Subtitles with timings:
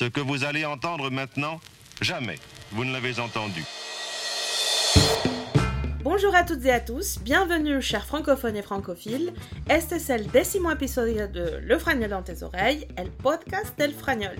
[0.00, 1.60] Ce que vous allez entendre maintenant,
[2.00, 2.38] jamais
[2.72, 3.62] vous ne l'avez entendu.
[6.02, 9.34] Bonjour à toutes et à tous, bienvenue chers francophones et francophiles.
[9.68, 14.36] Este es el décimo episodio de Le Fragnol dans tes oreilles, el podcast del Fragnol.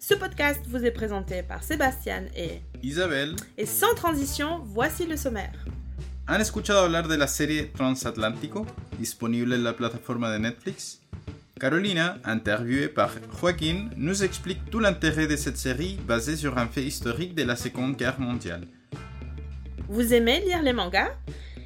[0.00, 3.36] Ce podcast vous est présenté par Sébastien et Isabelle.
[3.56, 5.64] Et sans transition, voici le sommaire.
[6.26, 8.66] ¿Han escuchado hablar de la serie Transatlántico,
[8.98, 11.03] disponible en la plataforma de Netflix?
[11.60, 16.82] Carolina, interviewée par Joaquín, nous explique tout l'intérêt de cette série basée sur un fait
[16.82, 18.66] historique de la Seconde Guerre mondiale.
[19.88, 21.12] Vous aimez lire les mangas?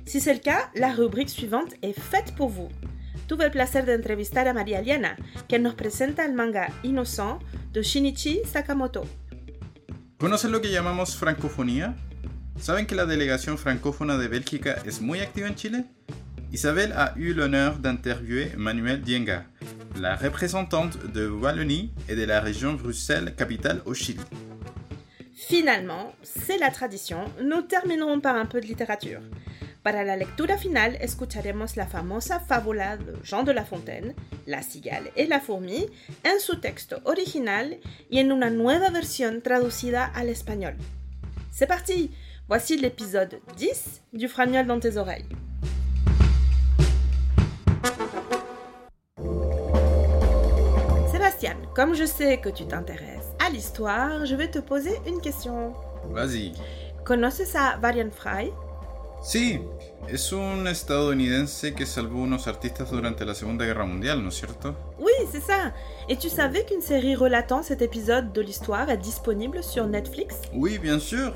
[0.05, 2.69] Si c'est le cas, la rubrique suivante est faite pour vous.
[3.28, 5.16] Tuve el placer de entrevistar a María Liana,
[5.48, 7.41] quien nos presenta el manga Innocent
[7.73, 9.06] de Shinichi Sakamoto.
[10.19, 11.97] ¿Conocen lo que llamamos francofonía?
[12.61, 15.84] ¿Saben que la delegación francófona de Bélgica es muy activa en Chile?
[16.50, 19.50] Isabelle a eu l'honneur d'interviewer Manuel Dienga,
[20.01, 24.20] la représentante de Wallonie et de la région Bruxelles, capitale au Chili.
[25.34, 29.20] Finalement, c'est la tradition, nous terminerons par un peu de littérature.
[29.83, 34.14] Para la lectura final, escucharemos la famosa fábula de Jean de La Fontaine,
[34.47, 35.87] La cigale et la fourmi,
[36.25, 37.78] en su texto original
[38.11, 40.77] y en una nueva versión traducida al español.
[41.50, 42.11] C'est parti
[42.48, 45.28] Voici l'épisode 10 du Fragnol dans tes oreilles.
[51.79, 55.75] Comme je sais que tu t'intéresses à l'histoire, je vais te poser une question.
[56.11, 56.53] Vas-y.
[57.05, 58.53] ¿Conoces a Varian Fry?
[59.23, 59.61] Sí,
[60.09, 64.75] es un estadounidense que salvó unos artistas durante la Segunda Guerra Mundial, ¿no es cierto?
[64.99, 65.73] Oui, c'est ça.
[66.09, 70.34] Et tu savais qu'une série relatant cet épisode de l'histoire est disponible sur Netflix?
[70.53, 71.33] Oui, bien sûr.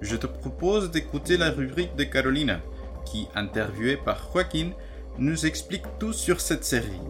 [0.00, 2.62] Je te propose d'écouter la rubrique de Carolina,
[3.04, 4.72] qui, interviewée par Joaquín,
[5.18, 7.02] nous explique tout sur cette série.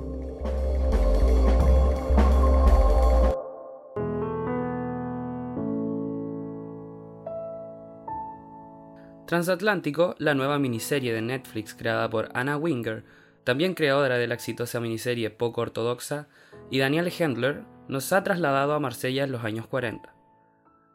[9.34, 13.02] Transatlántico, la nueva miniserie de Netflix creada por Anna Winger,
[13.42, 16.28] también creadora de la exitosa miniserie Poco Ortodoxa,
[16.70, 20.14] y Daniel Hendler, nos ha trasladado a Marsella en los años 40.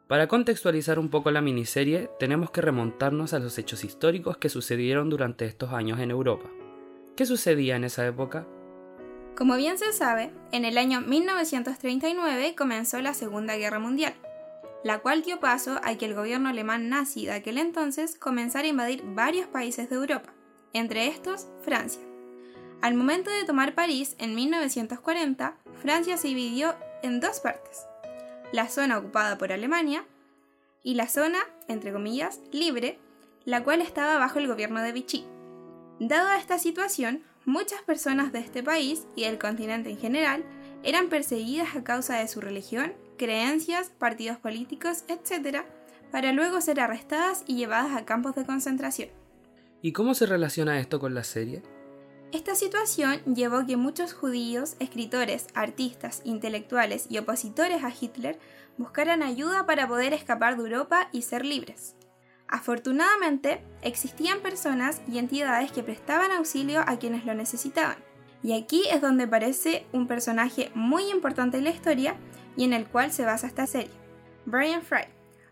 [0.07, 5.09] Para contextualizar un poco la miniserie, tenemos que remontarnos a los hechos históricos que sucedieron
[5.09, 6.50] durante estos años en Europa.
[7.17, 8.47] ¿Qué sucedía en esa época?
[9.35, 14.13] Como bien se sabe, en el año 1939 comenzó la Segunda Guerra Mundial
[14.84, 18.69] la cual dio paso a que el gobierno alemán nazi de aquel entonces comenzara a
[18.69, 20.34] invadir varios países de Europa,
[20.73, 22.01] entre estos Francia.
[22.81, 27.85] Al momento de tomar París en 1940, Francia se dividió en dos partes,
[28.53, 30.06] la zona ocupada por Alemania
[30.81, 32.97] y la zona, entre comillas, libre,
[33.44, 35.25] la cual estaba bajo el gobierno de Vichy.
[36.00, 40.45] Dado esta situación, muchas personas de este país y del continente en general
[40.84, 45.59] eran perseguidas a causa de su religión creencias, partidos políticos, etc.,
[46.12, 49.09] para luego ser arrestadas y llevadas a campos de concentración.
[49.84, 51.62] ¿Y cómo se relaciona esto con la serie?
[52.31, 58.40] Esta situación llevó a que muchos judíos, escritores, artistas, intelectuales y opositores a Hitler
[58.78, 61.96] buscaran ayuda para poder escapar de Europa y ser libres.
[62.47, 67.97] Afortunadamente, existían personas y entidades que prestaban auxilio a quienes lo necesitaban.
[68.41, 72.16] Y aquí es donde aparece un personaje muy importante en la historia
[72.59, 73.93] y en el cual se basa esta serie.
[74.45, 75.05] Brian Fry,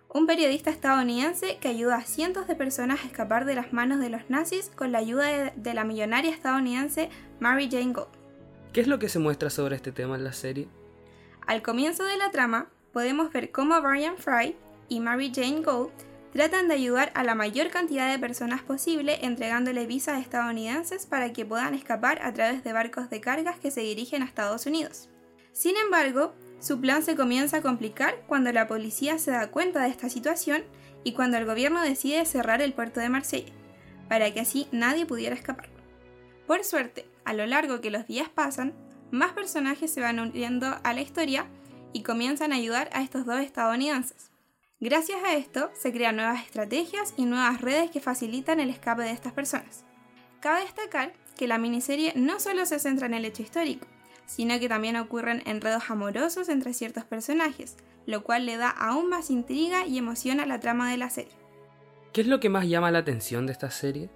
[0.09, 4.09] un periodista estadounidense que ayuda a cientos de personas a escapar de las manos de
[4.09, 7.09] los nazis con la ayuda de, la millonaria estadounidense
[7.39, 8.09] Mary Jane Gold.
[8.73, 10.67] ¿Qué es lo que se muestra sobre este tema en la serie?
[11.45, 14.57] Al comienzo de la trama, podemos ver cómo Brian Fry
[14.89, 15.91] y Mary Jane Gold
[16.33, 21.45] tratan de ayudar a la mayor cantidad de personas posible entregándole visas estadounidenses para que
[21.45, 25.07] puedan escapar a través de barcos de cargas que se dirigen a Estados Unidos.
[25.53, 29.89] Sin embargo, su plan se comienza a complicar cuando la policía se da cuenta de
[29.89, 30.63] esta situación
[31.03, 33.53] y cuando el gobierno decide cerrar el puerto de Marsella,
[34.09, 35.69] para que así nadie pudiera escapar.
[36.47, 38.73] Por suerte, a lo largo que los días pasan,
[39.11, 41.47] más personajes se van uniendo a la historia
[41.93, 44.31] y comienzan a ayudar a estos dos estadounidenses.
[44.79, 49.11] Gracias a esto, se crean nuevas estrategias y nuevas redes que facilitan el escape de
[49.11, 49.85] estas personas.
[50.39, 53.87] Cabe destacar que la miniserie no solo se centra en el hecho histórico,
[54.27, 59.31] sino que también ocurren enredos amorosos entre ciertos personajes, lo cual le da aún más
[59.31, 61.33] intriga y emoción a la trama de la serie.
[62.13, 64.09] ¿Qué es lo que más llama la atención de esta serie?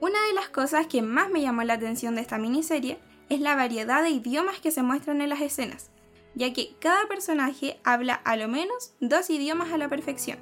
[0.00, 3.54] Una de las cosas que más me llamó la atención de esta miniserie es la
[3.54, 5.90] variedad de idiomas que se muestran en las escenas,
[6.34, 10.38] ya que cada personaje habla a lo menos dos idiomas a la perfección,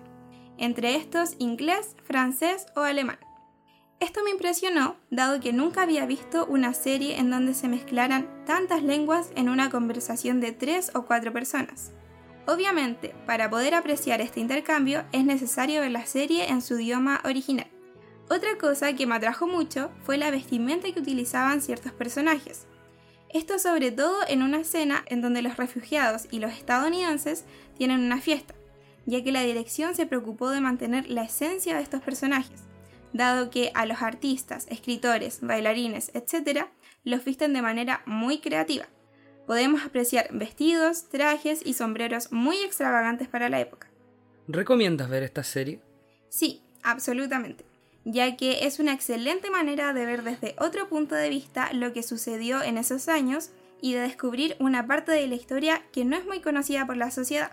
[0.57, 3.19] entre estos inglés, francés o alemán.
[4.01, 8.83] Esto me impresionó, dado que nunca había visto una serie en donde se mezclaran tantas
[8.83, 11.93] lenguas en una conversación de tres o cuatro personas.
[12.47, 17.67] Obviamente, para poder apreciar este intercambio es necesario ver la serie en su idioma original.
[18.31, 22.67] Otra cosa que me atrajo mucho fue la vestimenta que utilizaban ciertos personajes.
[23.29, 27.45] Esto sobre todo en una escena en donde los refugiados y los estadounidenses
[27.77, 28.55] tienen una fiesta,
[29.05, 32.70] ya que la dirección se preocupó de mantener la esencia de estos personajes,
[33.13, 36.67] dado que a los artistas, escritores, bailarines, etc.,
[37.05, 38.87] los visten de manera muy creativa.
[39.47, 43.89] Podemos apreciar vestidos, trajes y sombreros muy extravagantes para la época.
[44.47, 45.81] ¿Recomiendas ver esta serie?
[46.29, 47.65] Sí, absolutamente,
[48.05, 52.03] ya que es una excelente manera de ver desde otro punto de vista lo que
[52.03, 56.27] sucedió en esos años y de descubrir una parte de la historia que no es
[56.27, 57.53] muy conocida por la sociedad.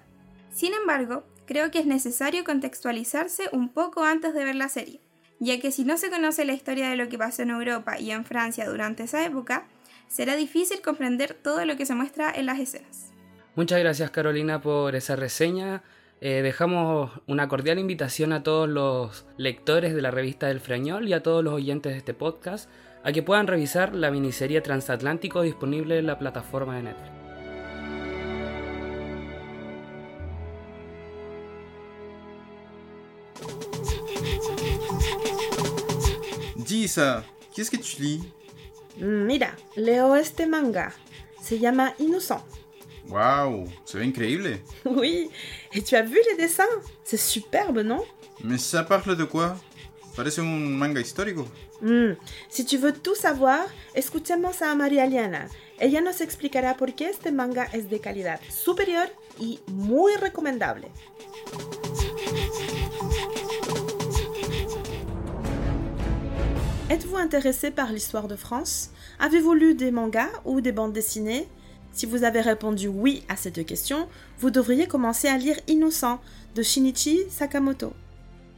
[0.53, 5.01] Sin embargo, creo que es necesario contextualizarse un poco antes de ver la serie,
[5.39, 8.11] ya que si no se conoce la historia de lo que pasó en Europa y
[8.11, 9.65] en Francia durante esa época,
[10.07, 13.11] será difícil comprender todo lo que se muestra en las escenas.
[13.55, 15.83] Muchas gracias Carolina por esa reseña.
[16.19, 21.13] Eh, dejamos una cordial invitación a todos los lectores de la revista del Frañol y
[21.13, 22.69] a todos los oyentes de este podcast
[23.03, 27.16] a que puedan revisar la miniserie Transatlántico disponible en la plataforma de Netflix.
[36.67, 37.23] Gisa,
[37.53, 38.21] qu'est-ce que tu lis
[38.99, 40.91] Mira, leo este manga.
[41.41, 42.41] Se llama Innocent.
[43.09, 44.59] Waouh, se ve increíble.
[44.85, 45.29] Oui,
[45.73, 48.03] et tu as vu les dessins C'est superbe, non
[48.43, 49.55] Mais ça parle de quoi
[50.15, 51.47] Parece un manga histórico.
[51.81, 52.13] Hmm,
[52.49, 55.47] Si tu veux tout savoir, escuchemos a María Liana.
[55.79, 59.07] Ella nos explicará por qué este manga es de calidad superior
[59.39, 60.87] y muy recomendable.
[66.89, 68.91] Êtes-vous intéressé par l'histoire de France?
[69.19, 71.45] Avez-vous lu des mangas ou des bandes dessinées?
[71.91, 74.07] Si vous avez répondu oui à ces deux questions,
[74.39, 76.21] vous devriez commencer à lire Innocent
[76.55, 77.91] de Shinichi Sakamoto.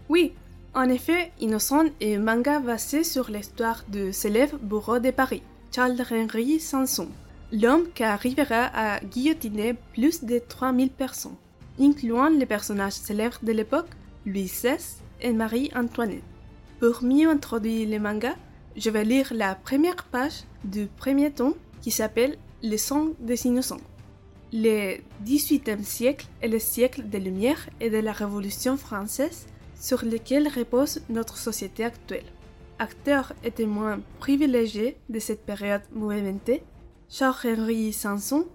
[0.09, 0.33] Oui,
[0.75, 5.41] en effet, Innocent est un manga basé sur l'histoire du célèbre bourreau de Paris,
[5.75, 7.07] Charles-Henri Sanson,
[7.51, 11.35] l'homme qui arrivera à guillotiner plus de 3000 personnes,
[11.79, 13.89] incluant les personnages célèbres de l'époque,
[14.27, 14.77] Louis XVI
[15.19, 16.21] et Marie-Antoinette.
[16.79, 18.37] Pour mieux introduire le manga,
[18.77, 23.81] je vais lire la première page du premier tome qui s'appelle Le sang des innocents.
[24.53, 29.47] Le XVIIIe siècle est le siècle des Lumières et de la Révolution française
[29.77, 32.31] sur lequel repose notre société actuelle.
[32.79, 36.63] Acteur et témoin privilégié de cette période mouvementée,
[37.09, 38.47] Charles-Henri Sanson,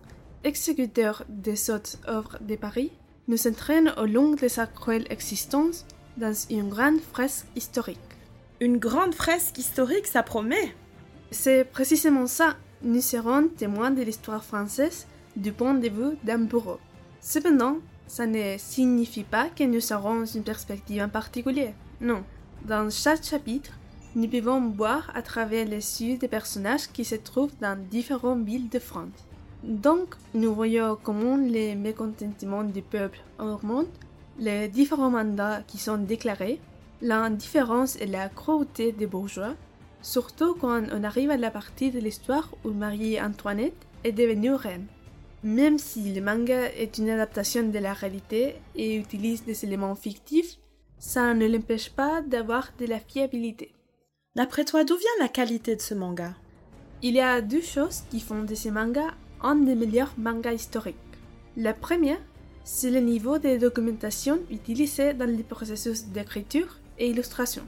[0.45, 2.91] exécuteur des hautes œuvres de Paris,
[3.29, 5.85] nous entraîne au long de sa cruelle existence
[6.17, 8.14] dans une grande fresque historique.
[8.61, 10.77] Une grande fresque historique, ça promet
[11.33, 12.55] C'est précisément ça.
[12.83, 16.79] Nous serons témoins de l'histoire française du point de vue d'un bourreau.
[17.21, 21.75] Cependant, ça ne signifie pas que nous aurons une perspective en particulier.
[22.01, 22.23] Non.
[22.65, 23.73] Dans chaque chapitre,
[24.15, 28.69] nous pouvons voir à travers les yeux des personnages qui se trouvent dans différentes villes
[28.69, 29.27] de France.
[29.65, 33.99] Donc, nous voyons comment les mécontentements du peuple augmentent,
[34.39, 36.61] les différents mandats qui sont déclarés,
[37.03, 39.55] l'indifférence et la cruauté des bourgeois,
[40.03, 44.87] surtout quand on arrive à la partie de l'histoire où Marie-Antoinette est devenue reine.
[45.43, 50.59] Même si le manga est une adaptation de la réalité et utilise des éléments fictifs,
[50.99, 53.73] ça ne l'empêche pas d'avoir de la fiabilité.
[54.37, 56.35] D'après toi, d'où vient la qualité de ce manga?
[57.03, 60.97] Il y a deux choses qui font de ce manga un des meilleurs mangas historiques.
[61.57, 62.21] La première,
[62.65, 67.63] c'est le niveau de documentation utilisé dans le processus d'écriture et illustration.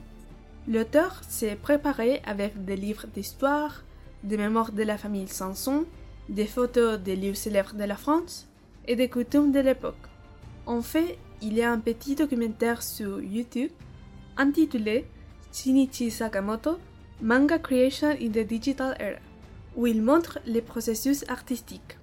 [0.67, 3.83] L'auteur s'est préparé avec des livres d'histoire,
[4.23, 5.85] des mémoires de la famille Sanson,
[6.29, 8.47] des photos des lieux célèbres de la France
[8.85, 9.95] et des coutumes de l'époque.
[10.65, 13.71] En fait, il y a un petit documentaire sur YouTube
[14.35, 15.05] intitulé
[15.53, 16.77] Shinichi Sakamoto
[17.21, 19.19] Manga Creation in the Digital Era,
[19.75, 21.97] où il montre les processus artistiques.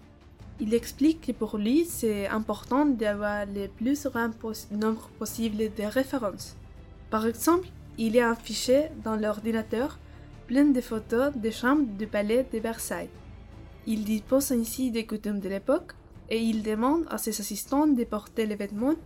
[0.60, 4.30] Il explique que pour lui, c'est important d'avoir le plus grand
[4.70, 6.56] nombre possible de références.
[7.14, 10.00] Par exemple, il y a un fichier dans l'ordinateur
[10.48, 13.08] plein de photos des chambres du palais de Versailles.
[13.86, 15.92] Il dispose ainsi des coutumes de l'époque
[16.28, 18.96] et il demande à ses assistants de porter les vêtements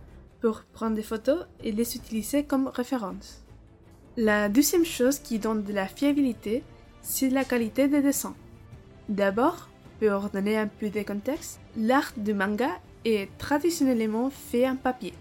[0.41, 3.43] pour prendre des photos et les utiliser comme référence.
[4.17, 6.63] La deuxième chose qui donne de la fiabilité,
[7.03, 8.35] c'est la qualité des dessins.
[9.07, 12.71] D'abord, pour donner un peu de contexte, l'art du manga
[13.05, 15.13] est traditionnellement fait en papier.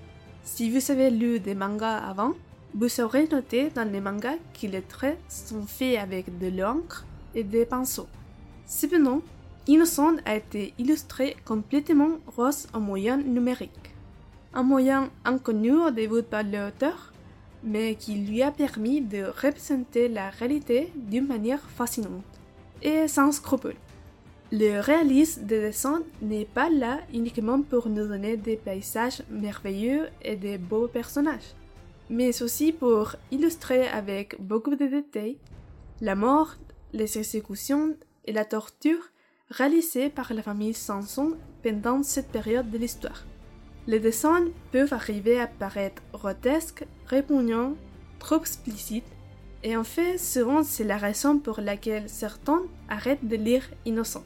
[0.43, 2.33] Si vous avez lu des mangas avant,
[2.75, 7.45] vous aurez noté dans les mangas que les traits sont faits avec de l'encre et
[7.45, 8.09] des pinceaux.
[8.67, 9.23] Cependant,
[9.67, 13.95] Innocent a été illustré complètement rose en moyen numérique.
[14.55, 17.13] Un moyen inconnu au début par l'auteur,
[17.63, 22.25] mais qui lui a permis de représenter la réalité d'une manière fascinante
[22.83, 23.77] et sans scrupules.
[24.51, 30.37] Le réalisme des dessins n'est pas là uniquement pour nous donner des paysages merveilleux et
[30.37, 31.55] des beaux personnages,
[32.11, 35.39] mais aussi pour illustrer avec beaucoup de détails
[36.01, 36.55] la mort,
[36.93, 39.11] les exécutions et la torture
[39.51, 43.25] réalisées par la famille Sanson pendant cette période de l'histoire.
[43.87, 47.75] Les dessins peuvent arriver à paraître grotesques, répugnants,
[48.19, 49.05] trop explicites,
[49.65, 54.25] et en fait, souvent c'est la raison pour laquelle certains arrêtent de lire Innocent.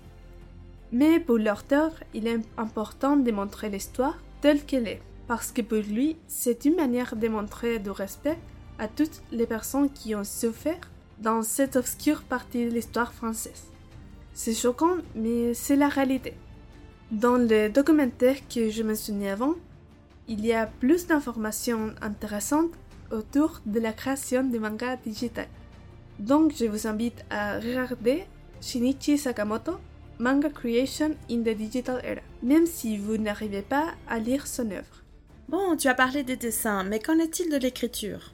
[0.91, 5.79] Mais pour l'auteur, il est important de montrer l'histoire telle qu'elle est, parce que pour
[5.79, 8.39] lui, c'est une manière de montrer du respect
[8.79, 10.81] à toutes les personnes qui ont souffert
[11.21, 13.65] dans cette obscure partie de l'histoire française.
[14.35, 16.35] C'est choquant, mais c'est la réalité.
[17.11, 19.55] Dans le documentaire que je mentionnais avant,
[20.29, 22.73] il y a plus d'informations intéressantes
[23.11, 25.47] autour de la création de manga digital.
[26.19, 28.25] Donc je vous invite à regarder
[28.61, 29.73] Shinichi Sakamoto,
[30.19, 35.02] Manga Creation in the Digital Era, même si vous n'arrivez pas à lire son œuvre.
[35.49, 38.33] Bon, tu as parlé des dessins, mais qu'en est-il de l'écriture?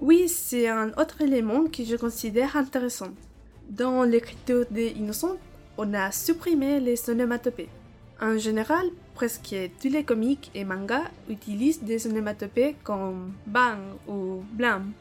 [0.00, 3.10] Oui, c'est un autre élément que je considère intéressant.
[3.68, 5.36] Dans l'écriture des Innocents,
[5.76, 7.68] on a supprimé les onomatopées.
[8.20, 14.92] En général, presque tous les comics et mangas utilisent des onomatopées comme bang ou blam.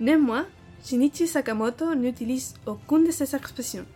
[0.00, 0.46] Néanmoins,
[0.84, 3.86] Shinichi Sakamoto n'utilise aucune de ces expressions,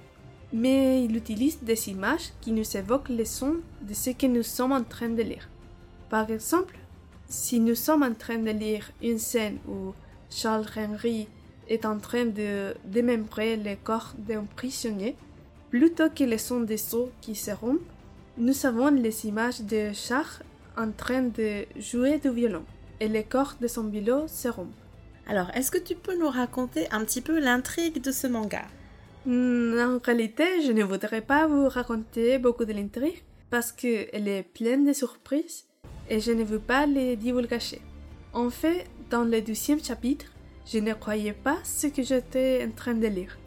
[0.52, 4.72] mais il utilise des images qui nous évoquent les sons de ce que nous sommes
[4.72, 5.48] en train de lire.
[6.10, 6.76] Par exemple,
[7.28, 9.92] si nous sommes en train de lire une scène où
[10.30, 11.28] Charles Henry
[11.68, 15.16] est en train de démembrer le corps d'un prisonnier,
[15.70, 17.80] plutôt que les sons des sauts qui se rompent,
[18.38, 20.42] nous avons les images de Charles
[20.76, 22.64] en train de jouer du violon
[23.00, 24.72] et le corps de son violon se rompt.
[25.26, 28.64] Alors, est-ce que tu peux nous raconter un petit peu l'intrigue de ce manga?
[29.24, 34.44] Hmm, En réalité, je ne voudrais pas vous raconter beaucoup de l'intrigue parce qu'elle est
[34.44, 35.65] pleine de surprises
[36.08, 37.80] et je ne veux pas les divulgacher.
[38.32, 40.26] En fait, dans le deuxième chapitre,
[40.66, 43.38] je ne croyais pas ce que j'étais en train de lire.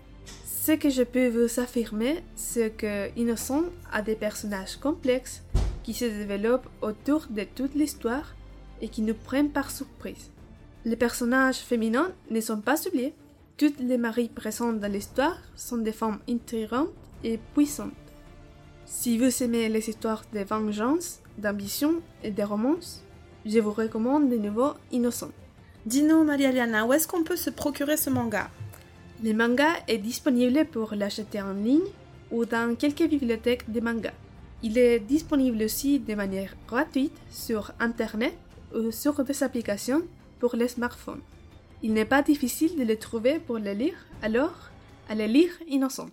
[0.46, 5.42] Ce que je peux vous affirmer, c'est que Innocent a des personnages complexes
[5.84, 8.36] qui se développent autour de toute l'histoire
[8.82, 10.30] et qui nous prennent par surprise.
[10.86, 13.14] Les personnages féminins ne sont pas oubliés.
[13.58, 16.90] Toutes les maris présentes dans l'histoire sont des femmes intrigantes
[17.24, 17.92] et puissantes.
[18.86, 23.04] Si vous aimez les histoires de vengeance, d'ambition et de romance,
[23.46, 25.32] je vous recommande de nouveau Innocent.
[25.86, 28.50] Dis-nous, Maria-Liana, où est-ce qu'on peut se procurer ce manga?
[29.24, 31.90] Le manga est disponible pour l'acheter en ligne
[32.32, 34.12] ou dans quelques bibliothèques de manga.
[34.62, 38.38] Il est disponible aussi de manière gratuite sur Internet
[38.76, 40.04] ou sur des applications
[40.40, 41.22] pour les smartphones.
[41.82, 44.70] Il n'est pas difficile de le trouver pour le lire, alors
[45.10, 46.10] allez lire Innocent.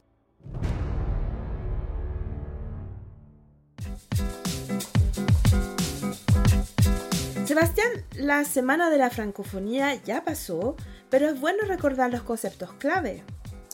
[7.57, 10.77] Sebastián, la semana de la francofonía ya pasó,
[11.09, 13.25] pero es bueno recordar los conceptos clave.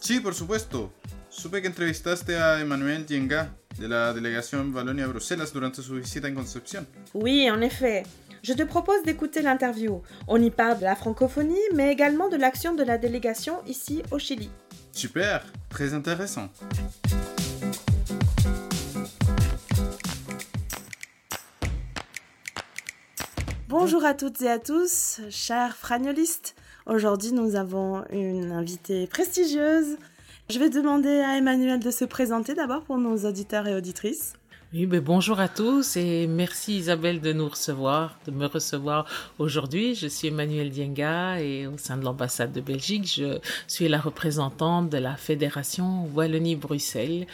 [0.01, 0.93] Sí, por supuesto.
[1.29, 6.87] Supe que entrevistaste a Emmanuel Dienga de la delegación Valonia-Bruselas durante su visita en Concepción.
[7.13, 8.05] Oui, en effet.
[8.45, 10.01] Je te propose d'écouter l'interview.
[10.29, 14.21] On y parle de la francophonie, mais également de l'action de la délégation ici au
[14.21, 14.49] Chili.
[14.93, 16.51] Super, très intéressant.
[23.73, 26.55] Bonjour à toutes et à tous, chers fragnolistes.
[26.85, 29.97] Aujourd'hui, nous avons une invitée prestigieuse.
[30.51, 34.35] Je vais demander à Emmanuel de se présenter d'abord pour nos auditeurs et auditrices.
[34.75, 39.07] Oui, ben bonjour à tous et merci Isabelle de nous recevoir, de me recevoir
[39.39, 39.95] aujourd'hui.
[39.95, 43.39] Je suis Emmanuel Dienga et au sein de l'ambassade de Belgique, je
[43.69, 47.27] suis la représentante de la Fédération Wallonie-Bruxelles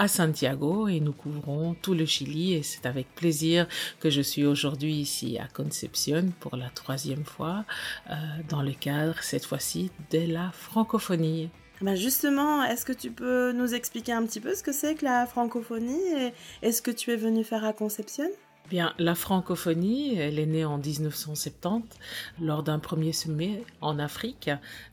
[0.00, 3.66] à Santiago et nous couvrons tout le Chili et c'est avec plaisir
[4.00, 7.66] que je suis aujourd'hui ici à Concepción pour la troisième fois
[8.08, 8.14] euh,
[8.48, 11.50] dans le cadre cette fois-ci de la francophonie.
[11.82, 15.04] Ben justement, est-ce que tu peux nous expliquer un petit peu ce que c'est que
[15.04, 16.32] la francophonie et,
[16.66, 18.28] et ce que tu es venu faire à Concepción?
[18.70, 21.82] Bien, la francophonie, elle est née en 1970
[22.40, 24.48] lors d'un premier sommet en Afrique.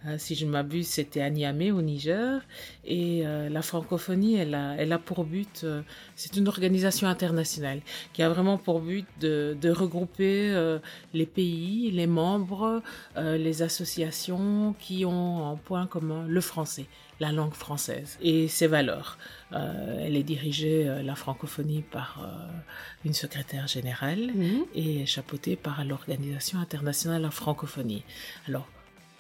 [0.08, 2.42] Euh, si je ne m'abuse, c'était à Niamey au Niger.
[2.86, 5.84] Et euh, la francophonie, elle a, pour but, euh,
[6.16, 7.82] c'est une organisation internationale
[8.14, 10.80] qui a vraiment pour but de, regrouper
[11.14, 12.82] les pays, les membres,
[13.16, 16.88] les associations qui ont en point commun le français,
[17.20, 19.18] la langue française et ses valeurs.
[19.54, 22.58] Euh, elle est dirigée, euh, la francophonie, par euh,
[23.06, 24.66] une secrétaire générale Mhm.
[24.76, 28.04] et chapeautée par l'Organisation internationale de la francophonie.
[28.48, 28.68] Alors,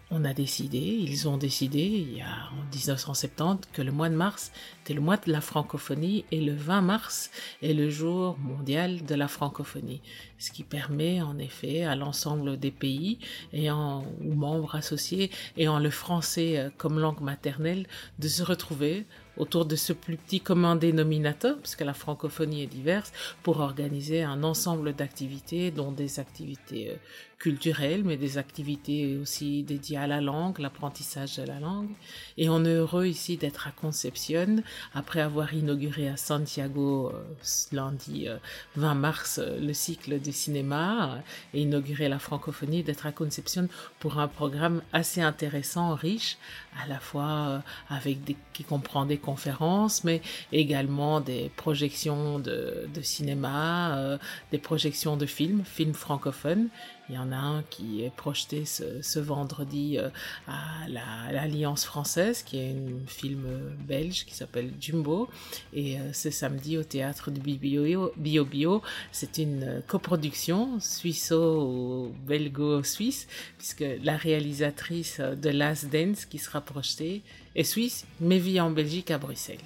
[0.10, 4.52] on a décidé, ils ont décidé, en 1970, que le mois de mars
[4.84, 7.30] était le mois de la francophonie et le 20 mars
[7.62, 10.02] est le jour mondial de la francophonie.
[10.40, 13.20] Ce qui permet en effet à l'ensemble des pays
[13.52, 17.86] ayant ou membres associés ayant le français euh, comme langue maternelle
[18.20, 19.06] de se retrouver
[19.38, 23.12] autour de ce plus petit commun dénominateur, puisque la francophonie est diverse,
[23.44, 26.96] pour organiser un ensemble d'activités, dont des activités euh,
[27.40, 31.90] culturelles, mais des activités aussi dédiées à la langue, l'apprentissage de la langue.
[32.38, 34.64] Et on est heureux ici d'être à Concepción,
[34.94, 37.36] après avoir inauguré à Santiago euh,
[37.72, 38.38] lundi euh,
[38.76, 41.20] 20 mars euh, le cycle de cinéma
[41.54, 43.68] et inauguré la francophonie, d'être à Concepción
[44.00, 46.38] pour un programme assez intéressant, riche,
[46.84, 52.88] à la fois euh, avec des, qui comprend des conférences, mais également des projections de,
[52.94, 54.18] de cinéma, euh,
[54.52, 56.70] des projections de films, films francophones.
[57.10, 60.10] Il y en a un qui est projeté ce, vendredi euh,
[60.48, 63.46] à la- l'Alliance française, qui est un film
[63.88, 65.30] belge qui s'appelle Jumbo,
[65.74, 68.82] et euh, ce samedi au théâtre du Bio Bio, Bio.
[69.12, 77.22] C'est une euh, coproduction suisso-belgo-suisse, puisque la réalisatrice de Last Dance qui sera projetée
[77.56, 79.58] est suisse, mais vit en Belgique à Bruxelles.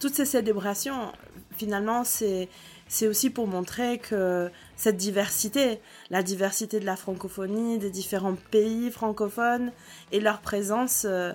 [0.00, 1.12] Toutes ces célébrations,
[1.56, 2.48] finalement, c'est
[2.88, 8.90] c'est aussi pour montrer que cette diversité, la diversité de la francophonie, des différents pays
[8.90, 9.72] francophones
[10.12, 11.32] et leur présence euh,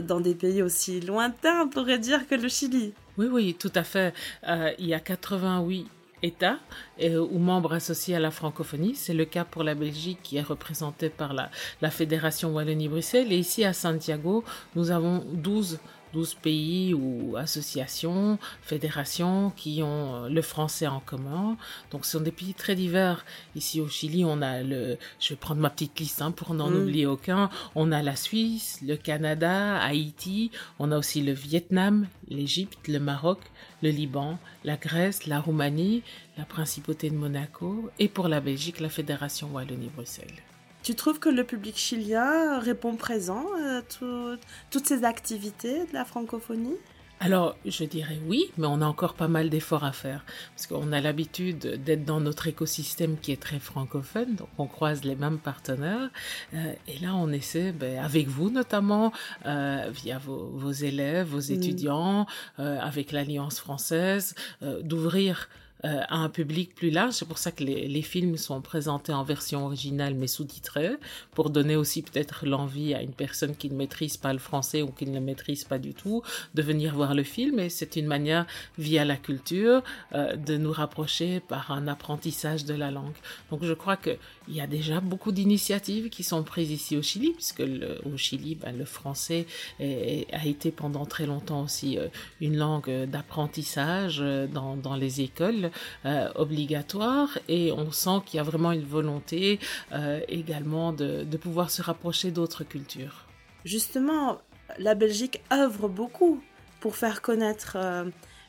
[0.00, 2.92] dans des pays aussi lointains, on pourrait dire, que le Chili.
[3.18, 4.14] Oui, oui, tout à fait.
[4.48, 5.88] Euh, il y a 88
[6.22, 6.58] États
[7.02, 8.94] euh, ou membres associés à la francophonie.
[8.94, 11.50] C'est le cas pour la Belgique qui est représentée par la,
[11.80, 13.32] la Fédération Wallonie-Bruxelles.
[13.32, 15.78] Et ici à Santiago, nous avons 12
[16.12, 21.56] 12 pays ou associations, fédérations qui ont euh, le français en commun.
[21.90, 23.24] Donc ce sont des pays très divers.
[23.54, 26.70] Ici au Chili, on a le, je vais prendre ma petite liste hein, pour n'en
[26.70, 26.82] Mm.
[26.82, 27.50] oublier aucun.
[27.74, 30.50] On a la Suisse, le Canada, Haïti.
[30.78, 33.38] On a aussi le Vietnam, l'Égypte, le Maroc,
[33.82, 36.02] le Liban, la Grèce, la Roumanie,
[36.38, 40.42] la Principauté de Monaco et pour la Belgique, la Fédération Wallonie-Bruxelles.
[40.82, 44.36] Tu trouves que le public chilien répond présent à tout-
[44.70, 46.76] toutes ces activités de la francophonie?
[47.22, 50.24] Alors, je dirais oui, mais on a encore pas mal d'efforts à faire.
[50.56, 55.04] Parce qu'on a l'habitude d'être dans notre écosystème qui est très francophone, donc on croise
[55.04, 56.08] les mêmes partenaires.
[56.54, 59.12] Euh, et là, on essaie, ben, avec vous notamment,
[59.44, 62.24] euh, via vos, vos élèves, vos étudiants,
[62.58, 64.34] euh, avec l'Alliance française,
[64.82, 65.50] d'ouvrir
[65.84, 67.14] euh, à un public plus large.
[67.14, 70.96] C'est pour ça que les, les films sont présentés en version originale mais sous-titrés,
[71.34, 74.88] pour donner aussi peut-être l'envie à une personne qui ne maîtrise pas le français ou
[74.88, 76.22] qui ne le maîtrise pas du tout
[76.54, 77.58] de venir voir le film.
[77.58, 78.46] Et c'est une manière,
[78.78, 79.82] via la culture,
[80.14, 83.14] euh, de nous rapprocher par un apprentissage de la langue.
[83.50, 87.30] Donc je crois qu'il y a déjà beaucoup d'initiatives qui sont prises ici au Chili,
[87.32, 89.46] puisque le, au Chili, ben, le français
[89.78, 92.08] est- a été pendant très longtemps aussi euh,
[92.40, 95.69] une langue d'apprentissage euh, dans, dans les écoles
[96.04, 99.58] euh, obligatoire et on sent qu'il y a vraiment une volonté
[99.92, 103.26] euh, également de, de pouvoir se rapprocher d'autres cultures.
[103.64, 104.38] Justement,
[104.78, 106.40] la Belgique œuvre beaucoup
[106.80, 108.04] pour faire connaître, euh,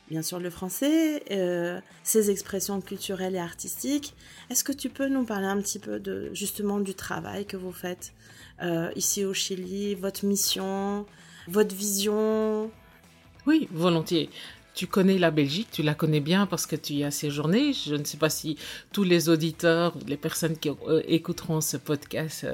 [0.10, 4.16] bien sûr, le français, euh, ses expressions culturelles et artistiques.
[4.50, 7.74] Est-ce que tu peux nous parler un petit peu de justement du travail que vous
[7.74, 8.14] faites
[8.62, 11.06] euh, ici au Chili, votre mission,
[11.48, 12.72] votre vision?
[13.46, 14.30] Oui, volontiers.
[14.74, 17.74] Tu connais la Belgique, tu la connais bien parce que tu y as séjourné.
[17.74, 18.58] Je ne sais pas si
[18.94, 22.46] tous les auditeurs, les personnes qui euh, écouteront ce podcast,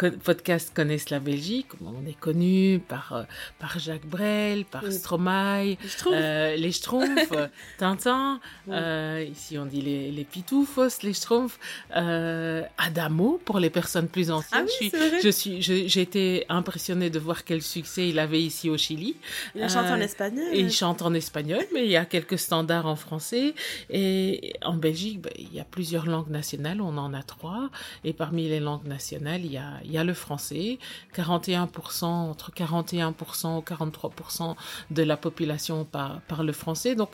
[0.00, 1.66] euh, podcast connaissent la Belgique.
[1.84, 3.22] On est connu par, euh,
[3.58, 4.92] par Jacques Brel, par Oui.
[4.92, 5.76] Stromae,
[6.06, 7.32] euh, les Schtroumpfs,
[7.78, 8.74] Tintin, Oui.
[8.76, 11.58] euh, ici on dit les, les Pitoufos, les Schtroumpfs,
[11.96, 14.66] euh, Adamo pour les personnes plus anciennes.
[14.68, 18.78] Ah oui, je suis, j'ai été impressionnée de voir quel succès il avait ici au
[18.78, 19.16] Chili.
[19.56, 20.46] Il chante en espagnol.
[20.52, 23.54] Et il chante en espagnol, mais il y a quelques standards en français.
[23.90, 27.70] Et en Belgique, ben, il y a plusieurs langues nationales, on en a trois.
[28.04, 30.78] Et parmi les langues nationales, il y a, il y a le français.
[31.14, 34.56] 41%, entre 41% et 43%
[34.90, 36.94] de la population par, parle français.
[36.94, 37.10] Donc,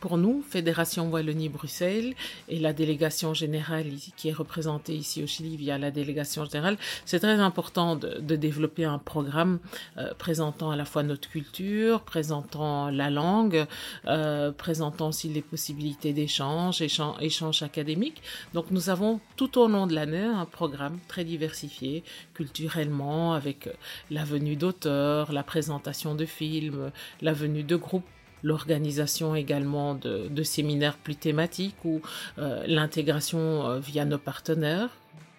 [0.00, 2.14] pour nous, Fédération Wallonie-Bruxelles
[2.48, 7.20] et la délégation générale qui est représentée ici au Chili via la délégation générale, c'est
[7.20, 9.58] très important de, développer un programme
[9.96, 13.66] euh, présentant à la fois notre culture, présentant la langue,
[14.06, 18.22] euh, présentant aussi les possibilités d'échange, échange, échange académique.
[18.52, 22.04] Donc nous avons tout au long de l'année un programme très diversifié
[22.34, 23.68] culturellement avec
[24.10, 26.90] la venue d'auteurs, la présentation de films,
[27.22, 28.04] la venue de groupes
[28.46, 32.00] l'organisation également de, de, séminaires plus thématiques ou
[32.38, 34.90] euh, l'intégration euh, via nos partenaires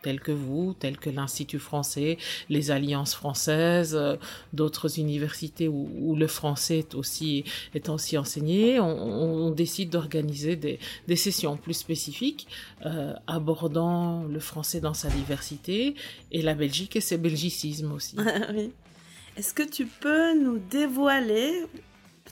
[0.04, 2.18] tels que vous, tels que l'Institut français,
[2.50, 4.16] les alliances françaises, euh,
[4.54, 11.16] d'autres universités où, le français est aussi, est aussi enseigné, on, décide d'organiser des, des,
[11.16, 12.48] sessions plus spécifiques
[13.26, 15.96] abordant le français dans sa diversité
[16.32, 18.18] et la Belgique et ses belgicismes aussi.
[19.38, 21.66] Est-ce que tu peux nous dévoiler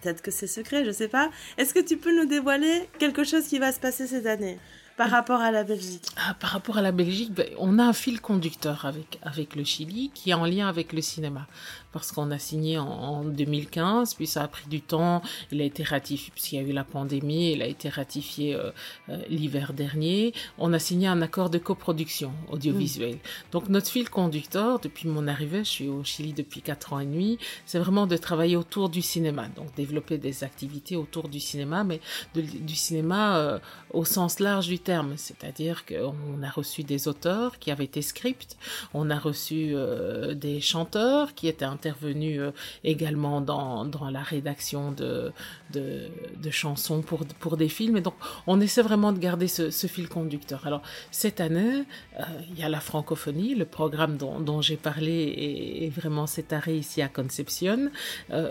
[0.06, 1.30] peut-être que c'est secret, je sais pas.
[1.58, 4.60] Est-ce que tu peux nous dévoiler quelque chose qui va se passer cette année?
[4.98, 7.94] Par rapport à la Belgique ah, Par rapport à la Belgique, ben, on a un
[7.94, 11.48] fil conducteur avec, avec le Chili qui est en lien avec le cinéma.
[11.92, 15.22] Parce qu'on a signé en, en, 2015, puis ça a pris du temps.
[15.52, 18.72] Il a été ratifié, puisqu'il y a eu la pandémie, il a été ratifié euh,
[19.10, 20.34] euh, l'hiver dernier.
[20.58, 23.16] On a signé un accord de coproduction audiovisuelle.
[23.16, 23.52] Mmh.
[23.52, 27.06] Donc notre fil conducteur, depuis mon arrivée, je suis au Chili depuis 4 ans et
[27.06, 29.48] demi, c'est vraiment de travailler autour du cinéma.
[29.56, 32.00] Donc développer des activités autour du cinéma, mais
[32.34, 33.60] de, du cinéma euh,
[33.92, 34.80] au sens large du
[35.18, 38.58] c'est-à-dire qu'on a reçu des auteurs qui avaient été scripts,
[38.94, 42.52] on a reçu euh, des chanteurs qui étaient intervenus euh,
[42.84, 45.32] également dans, dans la rédaction de,
[45.74, 46.10] de,
[46.52, 48.14] chansons pour, pour des films, et donc
[48.48, 50.66] on essaie vraiment de garder ce, fil conducteur.
[50.68, 51.84] Alors cette année,
[52.20, 56.78] euh, il y a la francophonie, le programme dont, j'ai parlé est, est, vraiment arrêt
[56.78, 57.90] ici à Concepcion.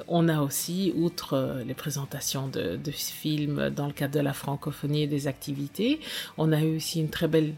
[0.08, 5.02] On a aussi, outre les présentations de, de films dans le cadre de la francophonie
[5.02, 6.00] et des activités,
[6.38, 7.54] on a eu aussi une très belle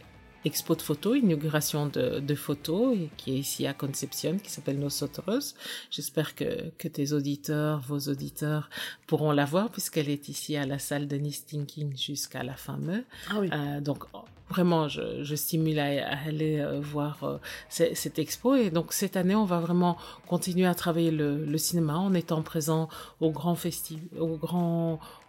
[0.47, 5.55] expo de photos, inauguration de, de photos, qui est ici à Concepcion, qui s'appelle Nosotros.
[5.91, 8.71] J'espère que, que tes auditeurs, vos auditeurs
[9.07, 13.03] pourront la voir, puisqu'elle est ici à la salle de Thinking jusqu'à la fin mai.
[13.29, 13.51] Ah oui.
[13.53, 14.05] Euh, donc,
[14.49, 18.55] vraiment, je, je stimule à, à aller euh, voir euh, cette expo.
[18.55, 19.97] Et donc, cette année, on va vraiment
[20.29, 22.89] continuer à travailler le, le cinéma en étant présent
[23.21, 24.39] au grand, festi au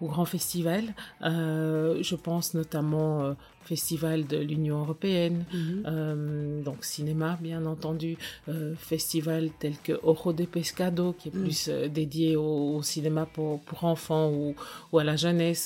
[0.01, 0.83] au grand festival.
[1.23, 3.35] Euh, je pense notamment
[3.67, 5.83] festival de l'Union européenne, mm -hmm.
[5.85, 11.61] euh, donc cinéma bien entendu, euh, festival tel que Ojo de Pescado qui est plus
[11.67, 11.71] mm.
[11.71, 14.45] euh, dédié au, au, cinéma pour, pour enfants ou,
[14.91, 15.63] ou, à la jeunesse.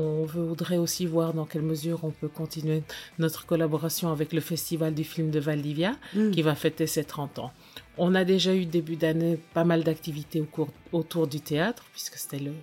[0.00, 2.80] On voudrait aussi voir dans quelle mesure on peut continuer
[3.24, 6.30] notre collaboration avec le festival du film de Valdivia mm.
[6.34, 7.52] qui va fêter ses 30 ans.
[8.04, 10.48] On a déjà eu début d'année pas mal d'activités au
[11.00, 12.54] autour du théâtre puisque c'était le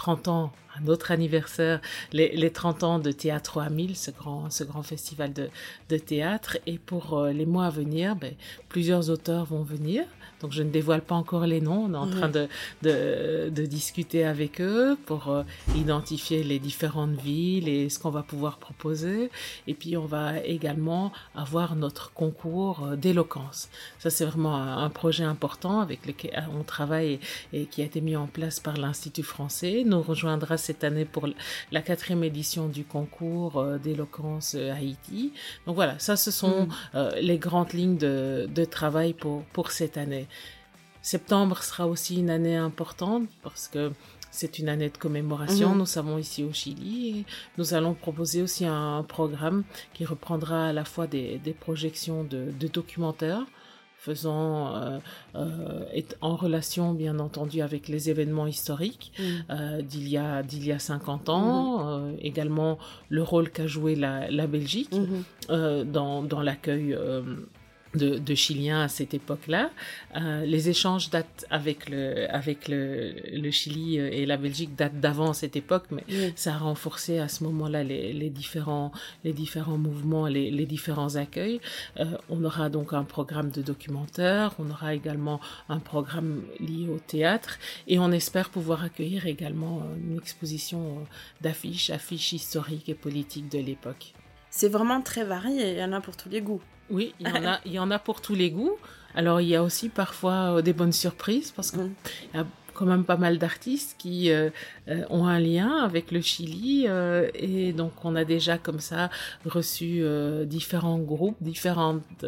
[0.00, 1.78] 30 ans, un autre anniversaire,
[2.12, 5.50] les, les 30 ans de Théâtre à 1000, ce grand, ce grand festival de,
[5.90, 6.56] de théâtre.
[6.66, 8.32] Et pour euh, les mois à venir, ben,
[8.70, 10.04] plusieurs auteurs vont venir.
[10.40, 12.48] Donc je ne dévoile pas encore les noms, on est en train de,
[12.80, 15.42] de, de, discuter avec eux pour euh,
[15.76, 19.30] identifier les différentes villes et ce qu'on va pouvoir proposer.
[19.66, 23.68] Et puis on va également avoir notre concours euh, d'éloquence.
[23.98, 27.20] Ça c'est vraiment un, un, projet important avec lequel on travaille
[27.52, 29.84] et, et qui a été mis en place par l'Institut français.
[29.90, 31.28] Nous rejoindra cette année pour
[31.72, 35.32] la quatrième édition du concours euh, d'éloquence Haïti.
[35.66, 36.98] Donc voilà, ça ce sont mmh.
[37.20, 40.26] les grandes lignes de, de travail pour, pour cette année.
[41.02, 43.92] Septembre sera aussi une année importante parce que
[44.30, 45.78] c'est une année de commémoration, mmh.
[45.78, 47.24] nous savons ici au Chili.
[47.58, 52.52] Nous allons proposer aussi un programme qui reprendra à la fois des, des projections de,
[52.58, 53.44] de, documentaires
[54.00, 54.98] faisant euh,
[55.34, 59.22] euh, en relation bien entendu avec les événements historiques mmh.
[59.50, 62.16] euh, d'il y a d'il y a 50 ans mmh.
[62.22, 62.78] également
[63.10, 64.94] le rôle qu'a joué la, la Belgique
[65.48, 66.96] dans, dans l'accueil
[67.94, 69.70] de, de Chiliens à cette époque-là.
[70.16, 75.32] Euh, les échanges datent avec le avec le, le Chili et la Belgique datent d'avant
[75.32, 76.32] cette époque, mais oui.
[76.36, 78.92] ça a renforcé à ce moment-là les, les différents
[79.24, 81.60] les différents mouvements, les, les différents accueils.
[81.98, 86.98] Euh, on aura donc un programme de documentaire, on aura également un programme lié au
[86.98, 91.06] théâtre, et on espère pouvoir accueillir également une exposition
[91.40, 94.12] d'affiches, affiches historiques et politiques de l'époque.
[94.50, 96.62] C'est vraiment très varié, il y en a pour tous les goûts.
[96.90, 98.76] Oui, il y en a, il y en a pour tous les goûts.
[99.14, 101.94] Alors il y a aussi parfois euh, des bonnes surprises parce qu'il mm.
[102.34, 102.46] y a
[102.80, 104.48] quand même pas mal d'artistes qui euh,
[104.88, 109.10] euh, ont un lien avec le Chili euh, et donc on a déjà comme ça
[109.44, 112.24] reçu euh, différents groupes, différentes,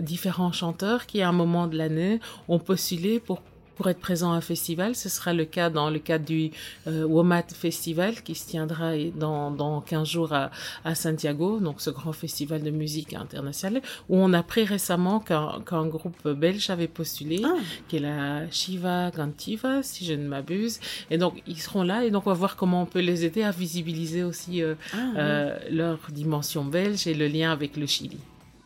[0.00, 3.42] différents chanteurs qui à un moment de l'année ont postulé pour
[3.76, 4.94] pour être présent à un festival.
[4.94, 6.50] Ce sera le cas dans le cadre du
[6.86, 10.50] euh, WOMAT Festival qui se tiendra dans, dans 15 jours à,
[10.84, 15.86] à Santiago, donc ce grand festival de musique internationale, où on a appris récemment qu'un
[15.86, 17.54] groupe belge avait postulé, ah.
[17.88, 20.80] qui est la Shiva Gantiva, si je ne m'abuse.
[21.10, 23.42] Et donc, ils seront là et donc on va voir comment on peut les aider
[23.42, 28.18] à visibiliser aussi euh, ah, euh, leur dimension belge et le lien avec le Chili.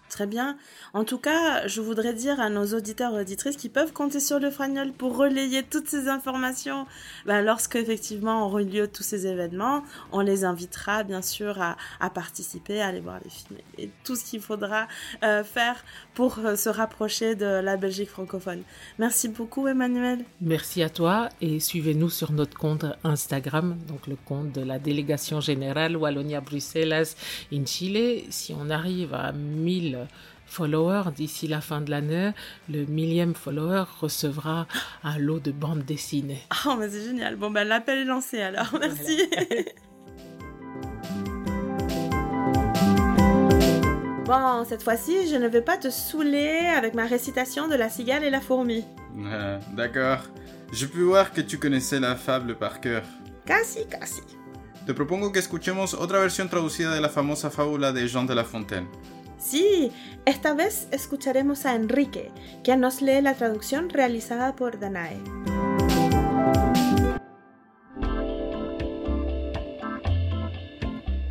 [0.09, 0.57] Très bien.
[0.95, 4.39] En tout cas, je voudrais dire à nos auditeurs et auditrices qui peuvent compter sur
[4.39, 6.87] le Fragnol pour relayer toutes ces informations.
[7.27, 12.81] Ben, lorsque effectivement auront lieu tous ces événements, on les invitera bien sûr à, participer,
[12.81, 14.89] à aller voir les films et tout ce qu'il faudra
[15.23, 18.63] euh, faire pour euh, se rapprocher de la Belgique francophone.
[18.99, 20.25] Merci beaucoup Emmanuel.
[20.41, 25.41] Merci à toi et suivez-nous sur notre compte Instagram, donc le compte de la délégation
[25.41, 27.05] générale Wallonia Bruxelles
[27.53, 28.25] in Chile.
[28.31, 29.98] Si on arrive à 1000
[30.49, 32.33] followers d'ici la fin de l'année,
[32.69, 34.67] le millième follower recevra
[35.05, 36.43] un lot de bandes dessinées.
[36.67, 37.37] Oh, mais c'est génial.
[37.37, 38.75] Bon, ben, l'appel est lancé alors.
[38.81, 39.29] Merci.
[44.25, 48.25] bon, cette fois-ci, je ne vais pas te saouler avec ma récitation de la cigale
[48.25, 48.85] et la fourmi.
[49.27, 50.23] Ah, d'accord.
[50.73, 53.03] Je peux voir que tu connaissais la fable par cœur.
[53.47, 54.23] Casi, casi.
[54.87, 58.45] Te propongo que escuchemos otra versión traducida de la famosa fábula de Jean de La
[58.45, 58.89] Fontaine.
[59.39, 59.93] Sí,
[60.25, 62.33] esta vez escucharemos a Enrique,
[62.65, 65.23] quien nos lee la traducción realizada por Danae.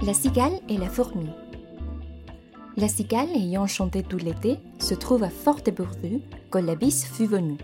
[0.02, 1.30] La cigale et la fourmi.
[2.78, 7.58] La cigale, ayant chanté tout l'été, se trouva fort ébourdue quand la bise fut venue.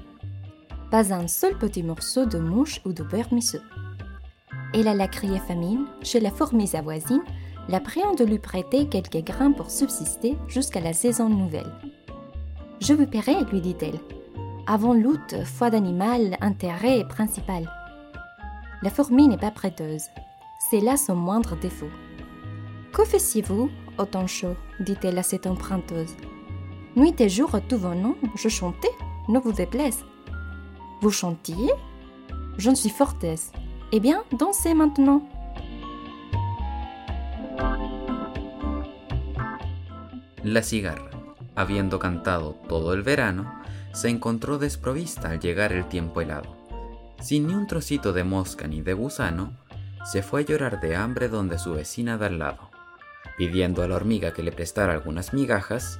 [0.91, 3.61] Pas un seul petit morceau de mouche ou de beurre misseux.
[4.73, 7.23] Elle alla crier famine chez la fourmi voisine
[7.69, 11.71] la priant de lui prêter quelques grains pour subsister jusqu'à la saison nouvelle.
[12.81, 13.99] Je vous paierai, lui dit-elle.
[14.67, 17.69] Avant l'août, foi d'animal, intérêt principal.
[18.81, 20.03] La fourmi n'est pas prêteuse.
[20.69, 21.89] C'est là son moindre défaut.
[22.91, 26.15] Que faisiez-vous, au temps chaud dit-elle à cette emprunteuse.
[26.95, 28.91] Nuit et jour, tout venant, je chantais,
[29.29, 30.05] ne vous déplaise.
[31.01, 31.71] Vous chantiez?
[32.57, 33.51] Je suis fortesse.
[33.91, 35.21] Eh bien, dansez maintenant.
[40.43, 41.09] La cigarra,
[41.55, 43.61] habiendo cantado todo el verano,
[43.93, 46.57] se encontró desprovista al llegar el tiempo helado.
[47.21, 49.53] Sin ni un trocito de mosca ni de gusano,
[50.03, 52.71] se fue a llorar de hambre donde su vecina de al lado,
[53.37, 55.97] pidiendo a la hormiga que le prestara algunas migajas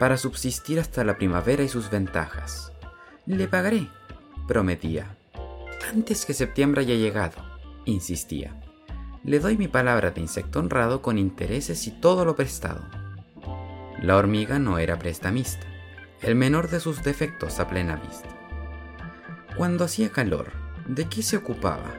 [0.00, 2.72] para subsistir hasta la primavera y sus ventajas.
[3.26, 3.88] Le pagaré,
[4.48, 5.16] prometía.
[5.88, 7.36] Antes que septiembre haya llegado,
[7.84, 8.60] insistía.
[9.22, 13.03] Le doy mi palabra de insecto honrado con intereses y todo lo prestado.
[14.04, 15.66] La hormiga no era prestamista,
[16.20, 18.28] el menor de sus defectos a plena vista.
[19.56, 20.52] Cuando hacía calor,
[20.86, 21.90] ¿de qué se ocupaba?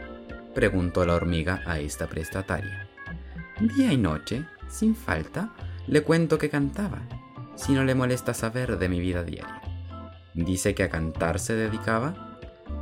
[0.54, 2.88] preguntó la hormiga a esta prestataria.
[3.60, 5.56] Día y noche, sin falta,
[5.88, 7.02] le cuento que cantaba,
[7.56, 9.64] si no le molesta saber de mi vida diaria.
[10.36, 12.38] Dice que a cantar se dedicaba.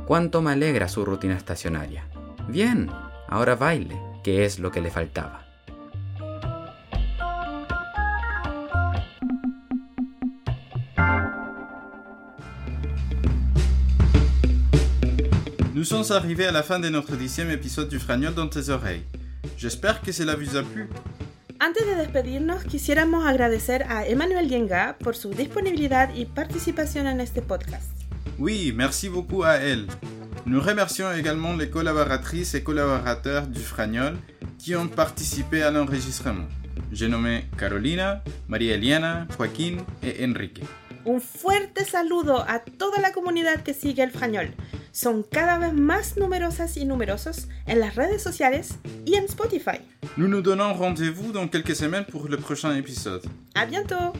[0.06, 2.04] Cuánto me alegra su rutina estacionaria.
[2.46, 2.90] Bien,
[3.26, 5.43] ahora baile, que es lo que le faltaba.
[15.84, 19.02] Nous sommes arrivés à la fin de notre dixième épisode du Fragnol dans tes oreilles.
[19.58, 20.88] J'espère que cela vous a plu.
[21.60, 27.42] Antes de despedirnos, quisiéramos agradecer a Emmanuel Yenga por su disponibilidad y participación en este
[27.42, 27.92] podcast.
[28.38, 29.86] Oui, merci beaucoup à elle.
[30.46, 34.16] Nous remercions également les collaboratrices et collaborateurs du Fragnol
[34.56, 36.48] qui ont participé à l'enregistrement.
[36.92, 40.62] J'ai nommé Carolina, María Eliana, Joaquín et Enrique.
[41.04, 44.54] Un fuerte saludo a toda la comunidad que sigue el Frañol.
[44.94, 49.80] Son cada vez más numerosas y numerosos en las redes sociales y en Spotify.
[50.16, 53.24] Nous nous donnons rendez-vous dans quelques semaines pour le prochain épisode.
[53.56, 54.12] À bientôt!